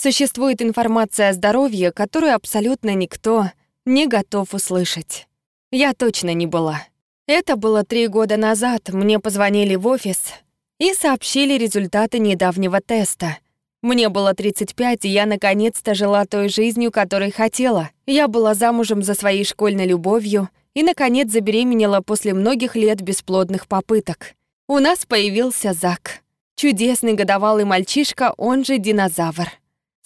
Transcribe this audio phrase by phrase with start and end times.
[0.00, 3.50] Существует информация о здоровье, которую абсолютно никто
[3.84, 5.26] не готов услышать.
[5.72, 6.84] Я точно не была.
[7.26, 8.90] Это было три года назад.
[8.90, 10.34] Мне позвонили в офис
[10.78, 13.38] и сообщили результаты недавнего теста.
[13.82, 17.90] Мне было 35, и я наконец-то жила той жизнью, которой хотела.
[18.06, 24.36] Я была замужем за своей школьной любовью и, наконец, забеременела после многих лет бесплодных попыток.
[24.68, 26.20] У нас появился Зак.
[26.54, 29.48] Чудесный годовалый мальчишка, он же динозавр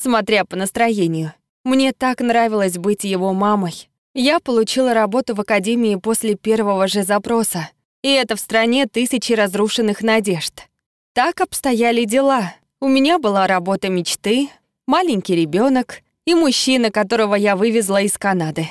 [0.02, 1.32] смотря по настроению.
[1.64, 3.88] Мне так нравилось быть его мамой.
[4.14, 7.70] Я получила работу в академии после первого же запроса.
[8.02, 10.66] И это в стране тысячи разрушенных надежд.
[11.14, 12.52] Так обстояли дела.
[12.80, 14.48] У меня была работа мечты,
[14.86, 18.66] маленький ребенок и мужчина, которого я вывезла из Канады.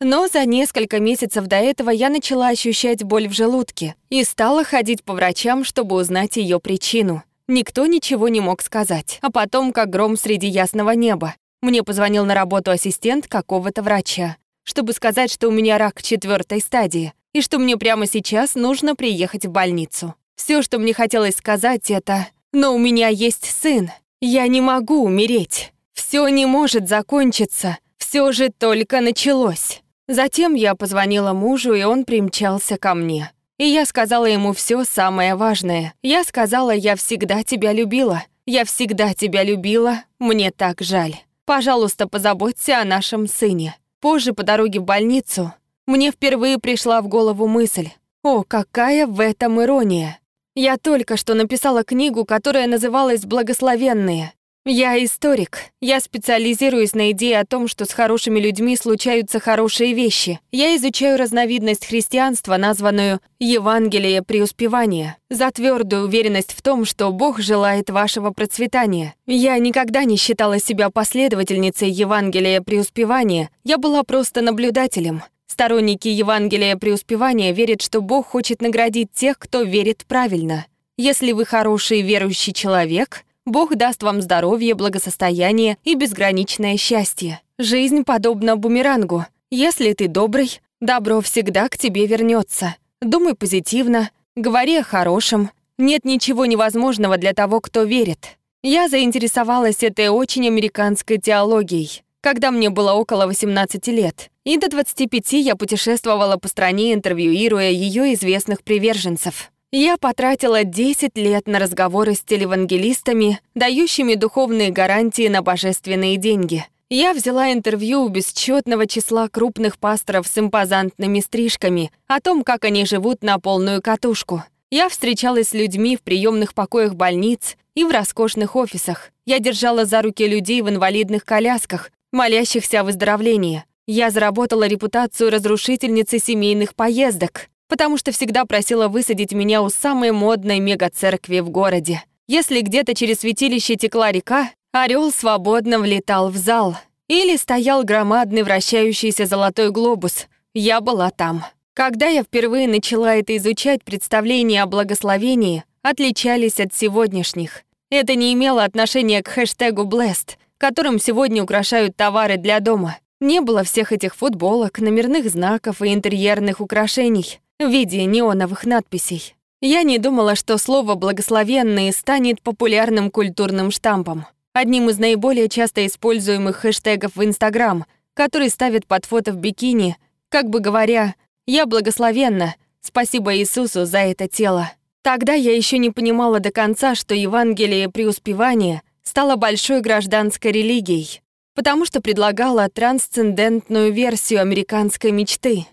[0.00, 5.02] Но за несколько месяцев до этого я начала ощущать боль в желудке и стала ходить
[5.02, 9.18] по врачам, чтобы узнать ее причину— Никто ничего не мог сказать.
[9.20, 14.92] А потом, как гром среди ясного неба, мне позвонил на работу ассистент какого-то врача, чтобы
[14.92, 19.50] сказать, что у меня рак четвертой стадии и что мне прямо сейчас нужно приехать в
[19.50, 20.14] больницу.
[20.36, 23.90] Все, что мне хотелось сказать, это «Но у меня есть сын.
[24.20, 25.72] Я не могу умереть.
[25.92, 27.78] Все не может закончиться.
[27.98, 29.82] Все же только началось».
[30.06, 33.32] Затем я позвонила мужу, и он примчался ко мне.
[33.58, 35.94] И я сказала ему все самое важное.
[36.02, 38.24] Я сказала, я всегда тебя любила.
[38.46, 40.02] Я всегда тебя любила.
[40.18, 41.14] Мне так жаль.
[41.44, 43.76] Пожалуйста, позаботься о нашем сыне.
[44.00, 45.54] Позже по дороге в больницу
[45.86, 47.90] мне впервые пришла в голову мысль.
[48.22, 50.18] О, какая в этом ирония.
[50.54, 54.32] Я только что написала книгу, которая называлась «Благословенные».
[54.66, 55.58] Я историк.
[55.82, 60.40] Я специализируюсь на идее о том, что с хорошими людьми случаются хорошие вещи.
[60.52, 67.90] Я изучаю разновидность христианства, названную «Евангелие преуспевания», за твердую уверенность в том, что Бог желает
[67.90, 69.14] вашего процветания.
[69.26, 75.24] Я никогда не считала себя последовательницей Евангелия преуспевания, я была просто наблюдателем.
[75.46, 80.64] Сторонники Евангелия преуспевания верят, что Бог хочет наградить тех, кто верит правильно.
[80.96, 87.42] Если вы хороший верующий человек— Бог даст вам здоровье, благосостояние и безграничное счастье.
[87.58, 89.26] Жизнь подобна бумерангу.
[89.50, 92.76] Если ты добрый, добро всегда к тебе вернется.
[93.02, 95.50] Думай позитивно, говори о хорошем.
[95.76, 98.38] Нет ничего невозможного для того, кто верит.
[98.62, 104.30] Я заинтересовалась этой очень американской теологией, когда мне было около 18 лет.
[104.44, 109.50] И до 25 я путешествовала по стране, интервьюируя ее известных приверженцев.
[109.76, 116.64] Я потратила 10 лет на разговоры с телевангелистами, дающими духовные гарантии на божественные деньги.
[116.90, 122.86] Я взяла интервью у бесчетного числа крупных пасторов с импозантными стрижками о том, как они
[122.86, 124.44] живут на полную катушку.
[124.70, 129.10] Я встречалась с людьми в приемных покоях больниц и в роскошных офисах.
[129.26, 133.64] Я держала за руки людей в инвалидных колясках, молящихся о выздоровлении.
[133.88, 140.58] Я заработала репутацию разрушительницы семейных поездок потому что всегда просила высадить меня у самой модной
[140.58, 142.02] мега-церкви в городе.
[142.26, 146.76] Если где-то через святилище текла река, орел свободно влетал в зал.
[147.08, 150.26] Или стоял громадный вращающийся золотой глобус.
[150.54, 151.44] Я была там.
[151.74, 157.62] Когда я впервые начала это изучать, представления о благословении отличались от сегодняшних.
[157.90, 162.96] Это не имело отношения к хэштегу «Blessed», которым сегодня украшают товары для дома.
[163.20, 169.34] Не было всех этих футболок, номерных знаков и интерьерных украшений в виде неоновых надписей.
[169.60, 174.26] Я не думала, что слово «благословенный» станет популярным культурным штампом.
[174.52, 179.96] Одним из наиболее часто используемых хэштегов в Инстаграм, который ставит под фото в бикини,
[180.28, 181.14] как бы говоря
[181.46, 184.70] «Я благословенна, спасибо Иисусу за это тело».
[185.02, 191.20] Тогда я еще не понимала до конца, что Евангелие преуспевания стало большой гражданской религией,
[191.54, 195.66] потому что предлагала трансцендентную версию американской мечты.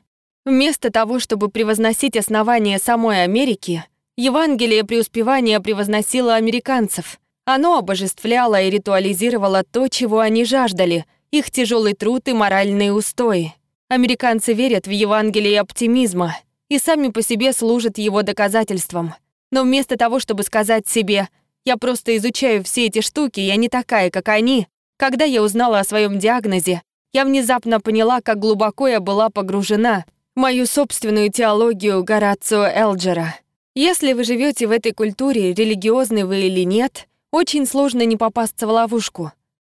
[0.44, 3.85] Вместо того, чтобы превозносить основание самой Америки,
[4.18, 7.19] Евангелие преуспевания превозносило американцев.
[7.46, 13.53] Оно обожествляло и ритуализировало то, чего они жаждали, их тяжелый труд и моральные устои.
[13.88, 16.35] Американцы верят в Евангелие оптимизма
[16.70, 19.14] и сами по себе служат его доказательством.
[19.52, 21.29] Но вместо того, чтобы сказать себе
[21.66, 24.67] «я просто изучаю все эти штуки, я не такая, как они»,
[24.97, 26.82] когда я узнала о своем диагнозе,
[27.14, 30.05] я внезапно поняла, как глубоко я была погружена
[30.36, 33.36] мою собственную теологию Горацио Элджера.
[33.76, 38.70] Если вы живете в этой культуре, религиозны вы или нет, очень сложно не попасться в
[38.70, 39.32] ловушку.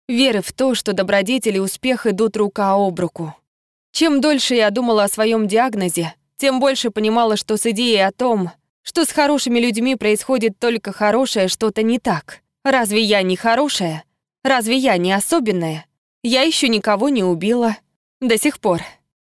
[0.07, 3.35] Веры в то, что добродетели и успех идут рука об руку.
[3.91, 8.51] Чем дольше я думала о своем диагнозе, тем больше понимала, что с идеей о том,
[8.81, 12.41] что с хорошими людьми происходит только хорошее, что-то не так.
[12.63, 14.03] Разве я не хорошая?
[14.43, 15.85] Разве я не особенная?
[16.23, 17.77] Я еще никого не убила.
[18.19, 18.81] До сих пор.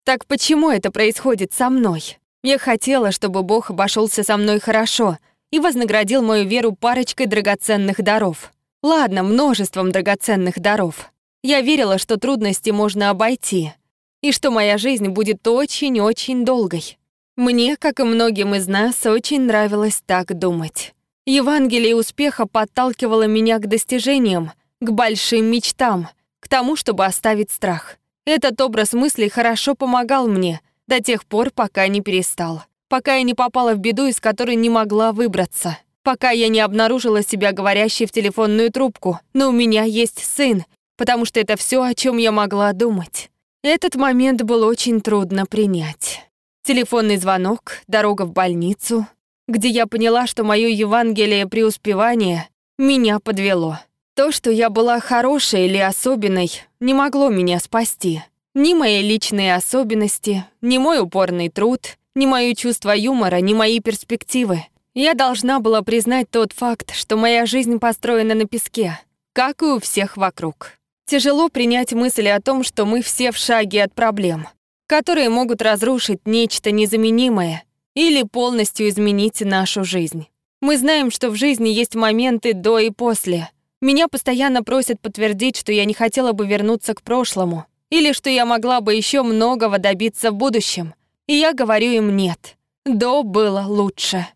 [0.08, 2.18] Так почему это происходит со мной?
[2.42, 5.18] Я хотела, чтобы Бог обошелся со мной хорошо
[5.52, 8.54] и вознаградил мою веру парочкой драгоценных даров.
[8.82, 11.12] Ладно, множеством драгоценных даров.
[11.44, 13.74] Я верила, что трудности можно обойти,
[14.22, 16.98] и что моя жизнь будет очень-очень долгой.
[17.36, 20.96] Мне, как и многим из нас, очень нравилось так думать.
[21.26, 26.08] Евангелие успеха подталкивало меня к достижениям, к большим мечтам,
[26.40, 27.98] к тому, чтобы оставить страх.
[28.28, 32.62] Этот образ мыслей хорошо помогал мне до тех пор, пока не перестал.
[32.90, 35.78] Пока я не попала в беду, из которой не могла выбраться.
[36.04, 39.22] Пока я не обнаружила себя говорящей в телефонную трубку.
[39.32, 40.66] Но у меня есть сын,
[40.98, 43.32] потому что это все, о чем я могла думать.
[43.64, 46.30] Этот момент был очень трудно принять.
[46.64, 49.08] Телефонный звонок, дорога в больницу,
[49.48, 53.80] где я поняла, что мое Евангелие преуспевания меня подвело.
[54.18, 56.50] То, что я была хорошей или особенной,
[56.80, 58.24] не могло меня спасти.
[58.56, 61.82] Ни мои личные особенности, ни мой упорный труд,
[62.16, 64.66] ни моё чувство юмора, ни мои перспективы.
[64.96, 69.00] Я должна была признать тот факт, что моя жизнь построена на песке,
[69.34, 70.72] как и у всех вокруг.
[71.06, 74.48] Тяжело принять мысли о том, что мы все в шаге от проблем,
[74.88, 80.26] которые могут разрушить нечто незаменимое или полностью изменить нашу жизнь.
[80.60, 85.72] Мы знаем, что в жизни есть моменты до и после— меня постоянно просят подтвердить, что
[85.72, 90.32] я не хотела бы вернуться к прошлому, или что я могла бы еще многого добиться
[90.32, 90.94] в будущем.
[91.28, 92.58] И я говорю им нет.
[92.86, 94.28] До было лучше.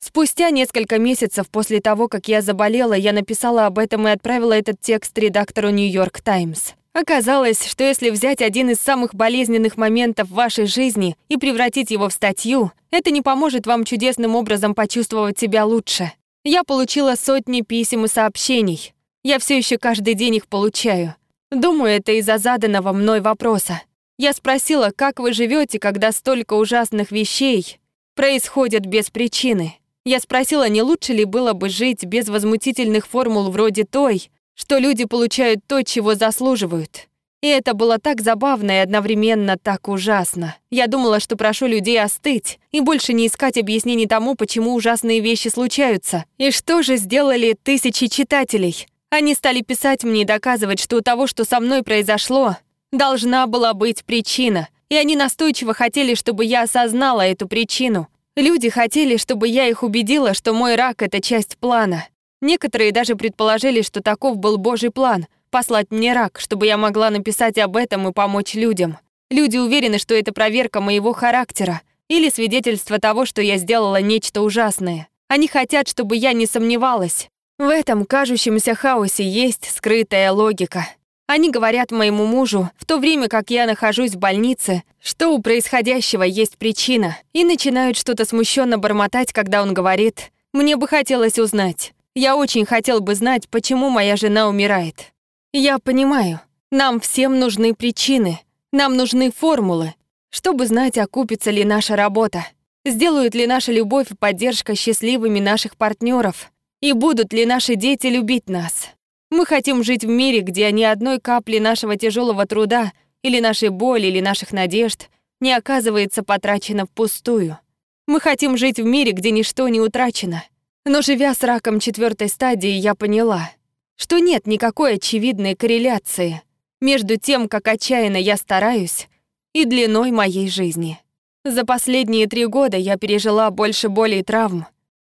[0.00, 4.80] Спустя несколько месяцев после того, как я заболела, я написала об этом и отправила этот
[4.80, 6.72] текст редактору «Нью-Йорк Таймс».
[6.92, 12.08] Оказалось, что если взять один из самых болезненных моментов в вашей жизни и превратить его
[12.08, 16.12] в статью, это не поможет вам чудесным образом почувствовать себя лучше.
[16.44, 18.94] Я получила сотни писем и сообщений.
[19.22, 21.14] Я все еще каждый день их получаю.
[21.50, 23.82] Думаю, это из-за заданного мной вопроса.
[24.18, 27.78] Я спросила, как вы живете, когда столько ужасных вещей
[28.14, 29.74] происходят без причины.
[30.06, 35.04] Я спросила, не лучше ли было бы жить без возмутительных формул вроде той, что люди
[35.04, 37.09] получают то, чего заслуживают.
[37.42, 40.56] И это было так забавно и одновременно так ужасно.
[40.70, 45.48] Я думала, что прошу людей остыть и больше не искать объяснений тому, почему ужасные вещи
[45.48, 46.24] случаются.
[46.36, 48.86] И что же сделали тысячи читателей?
[49.08, 52.58] Они стали писать мне и доказывать, что у того, что со мной произошло,
[52.92, 54.68] должна была быть причина.
[54.90, 58.08] И они настойчиво хотели, чтобы я осознала эту причину.
[58.36, 62.06] Люди хотели, чтобы я их убедила, что мой рак— это часть плана.
[62.42, 67.58] Некоторые даже предположили, что таков был Божий план— послать мне рак, чтобы я могла написать
[67.58, 68.98] об этом и помочь людям.
[69.30, 75.08] Люди уверены, что это проверка моего характера или свидетельство того, что я сделала нечто ужасное.
[75.28, 77.28] Они хотят, чтобы я не сомневалась.
[77.58, 80.88] В этом кажущемся хаосе есть скрытая логика.
[81.28, 86.24] Они говорят моему мужу, в то время как я нахожусь в больнице, что у происходящего
[86.24, 91.92] есть причина, и начинают что-то смущенно бормотать, когда он говорит «Мне бы хотелось узнать.
[92.16, 95.12] Я очень хотел бы знать, почему моя жена умирает».
[95.52, 98.38] Я понимаю, нам всем нужны причины,
[98.70, 99.94] нам нужны формулы,
[100.30, 102.46] чтобы знать, окупится ли наша работа,
[102.84, 108.48] сделают ли наша любовь и поддержка счастливыми наших партнеров, и будут ли наши дети любить
[108.48, 108.90] нас.
[109.32, 114.06] Мы хотим жить в мире, где ни одной капли нашего тяжелого труда или нашей боли
[114.06, 115.08] или наших надежд
[115.40, 117.58] не оказывается потрачено впустую.
[118.06, 120.44] Мы хотим жить в мире, где ничто не утрачено.
[120.84, 123.50] Но живя с раком четвертой стадии, я поняла—
[124.00, 126.40] что нет никакой очевидной корреляции
[126.80, 129.08] между тем, как отчаянно я стараюсь,
[129.52, 130.98] и длиной моей жизни.
[131.44, 134.66] За последние три года я пережила больше боли и травм,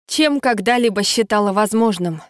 [0.08, 2.22] чем когда-либо считала возможным.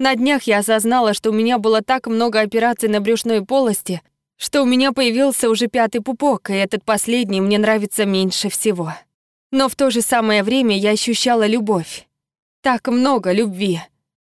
[0.00, 4.02] На днях я осознала, что у меня было так много операций на брюшной полости,
[4.36, 8.92] что у меня появился уже пятый пупок, и этот последний мне нравится меньше всего.
[9.52, 12.08] Но в то же самое время я ощущала любовь.
[12.60, 13.82] Так много любви.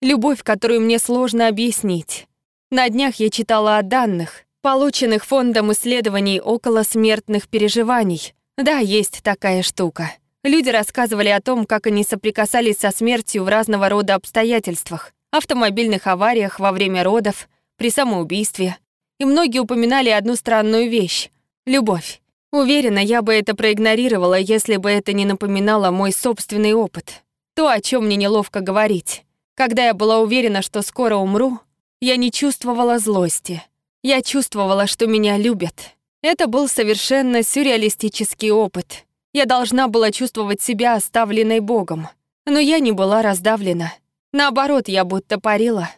[0.05, 2.27] Любовь, которую мне сложно объяснить.
[2.71, 8.35] На днях я читала о данных, полученных фондом исследований около смертных переживаний.
[8.59, 10.13] Да, есть такая штука.
[10.43, 16.61] Люди рассказывали о том, как они соприкасались со смертью в разного рода обстоятельствах, автомобильных авариях
[16.61, 18.77] во время родов, при самоубийстве.
[19.19, 21.31] И многие упоминали одну странную вещь—
[21.65, 22.21] любовь.
[22.53, 27.23] Уверена, я бы это проигнорировала, если бы это не напоминало мой собственный опыт.
[27.55, 29.25] То, о чем мне неловко говорить.
[29.55, 31.61] Когда я была уверена, что скоро умру,
[32.01, 33.63] я не чувствовала злости.
[34.03, 35.95] Я чувствовала, что меня любят.
[36.23, 39.05] Это был совершенно сюрреалистический опыт.
[39.33, 42.09] Я должна была чувствовать себя оставленной Богом.
[42.47, 43.93] Но я не была раздавлена.
[44.33, 45.89] Наоборот, я будто парила.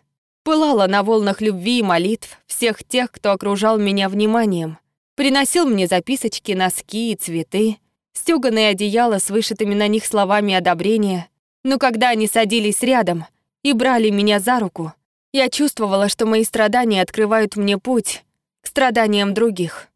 [0.44, 4.78] Пылала на волнах любви и молитв всех тех, кто окружал меня вниманием.
[5.16, 7.78] Приносил мне записочки, носки и цветы,
[8.12, 11.28] стёганые одеяла с вышитыми на них словами одобрения.
[11.64, 13.24] Но когда они садились рядом
[13.66, 14.92] и брали меня за руку,
[15.32, 18.22] я чувствовала, что мои страдания открывают мне путь
[18.62, 19.88] к страданиям других.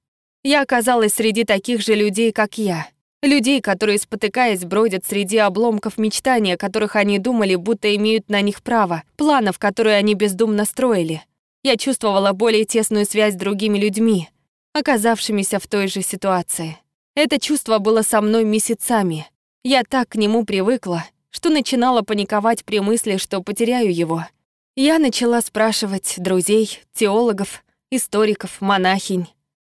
[0.42, 2.88] Я оказалась среди таких же людей, как я.
[3.22, 9.04] Людей, которые, спотыкаясь, бродят среди обломков мечтания, которых они думали, будто имеют на них право,
[9.16, 11.22] планов, которые они бездумно строили.
[11.62, 14.30] Я чувствовала более тесную связь с другими людьми,
[14.72, 16.76] оказавшимися в той же ситуации.
[17.14, 19.28] Это чувство было со мной месяцами.
[19.62, 24.26] Я так к нему привыкла, что начинала паниковать при мысли, что потеряю его.
[24.76, 29.26] Я начала спрашивать друзей, теологов, историков, монахинь.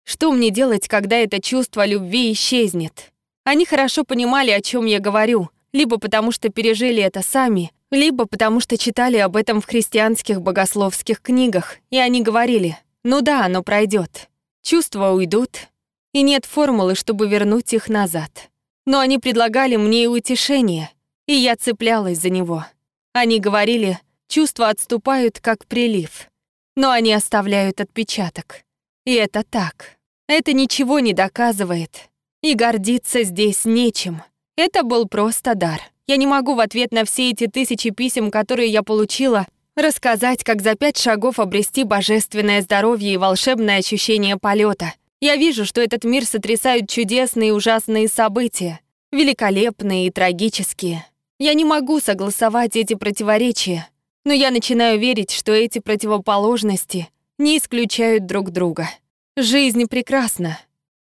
[0.04, 3.12] Что мне делать, когда это чувство любви исчезнет?
[3.44, 8.60] Они хорошо понимали, о чем я говорю, либо потому что пережили это сами, либо потому
[8.60, 14.28] что читали об этом в христианских богословских книгах, и они говорили, ну да, оно пройдет.
[14.62, 15.68] Чувства уйдут,
[16.12, 18.50] и нет формулы, чтобы вернуть их назад.
[18.84, 20.90] Но они предлагали мне и утешение,
[21.26, 22.64] и я цеплялась за него.
[23.12, 26.28] Они говорили, чувства отступают, как прилив,
[26.76, 28.62] но они оставляют отпечаток.
[29.04, 29.96] И это так.
[30.28, 32.10] Это ничего не доказывает,
[32.42, 34.22] и гордиться здесь нечем.
[34.56, 35.80] Это был просто дар.
[36.06, 40.62] Я не могу в ответ на все эти тысячи писем, которые я получила, рассказать, как
[40.62, 44.94] за пять шагов обрести божественное здоровье и волшебное ощущение полета.
[45.20, 48.80] Я вижу, что этот мир сотрясают чудесные и ужасные события,
[49.12, 51.06] великолепные и трагические.
[51.38, 53.88] Я не могу согласовать эти противоречия,
[54.24, 58.88] но я начинаю верить, что эти противоположности не исключают друг друга.
[59.36, 60.58] Жизнь прекрасна,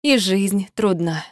[0.02, 1.24] и жизнь трудна.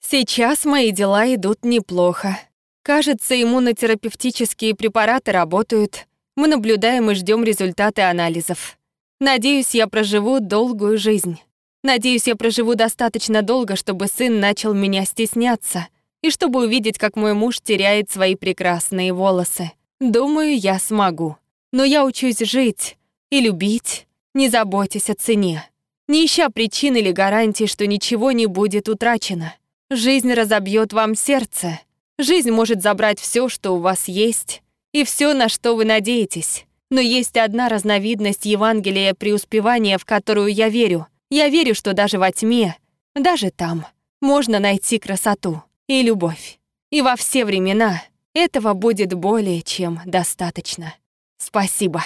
[0.00, 2.38] Сейчас мои дела идут неплохо.
[2.82, 6.06] Кажется, иммунотерапевтические препараты работают.
[6.34, 8.78] Мы наблюдаем и ждем результаты анализов.
[9.20, 11.38] Надеюсь, я проживу долгую жизнь.
[11.84, 15.86] Надеюсь, я проживу достаточно долго, чтобы сын начал меня стесняться
[16.22, 19.72] и чтобы увидеть, как мой муж теряет свои прекрасные волосы.
[20.00, 21.36] Думаю, я смогу.
[21.72, 22.96] Но я учусь жить
[23.30, 25.68] и любить, не заботясь о цене
[26.12, 29.54] не ища причин или гарантий, что ничего не будет утрачено.
[29.90, 31.80] Жизнь разобьет вам сердце.
[32.18, 34.62] Жизнь может забрать все, что у вас есть,
[34.92, 36.66] и все, на что вы надеетесь.
[36.90, 41.06] Но есть одна разновидность Евангелия преуспевания, в которую я верю.
[41.30, 42.76] Я верю, что даже во тьме,
[43.14, 43.86] даже там,
[44.20, 46.58] можно найти красоту и любовь.
[46.90, 48.02] И во все времена
[48.34, 50.94] этого будет более чем достаточно.
[51.38, 52.04] Спасибо.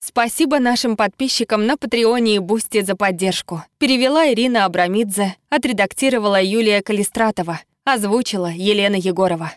[0.00, 3.62] Спасибо нашим подписчикам на Патреоне и Бусти за поддержку.
[3.78, 9.52] Перевела Ирина Абрамидзе, отредактировала Юлия Калистратова, озвучила Елена Егорова.